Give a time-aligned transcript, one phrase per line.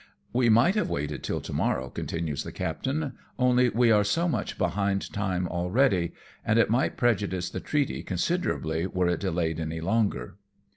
[0.33, 4.57] "We might have waited till to morrow," continues the captain," only we are so much
[4.57, 10.37] behind time already, and it might prejudice the treaty considerably, were it delayed any longer."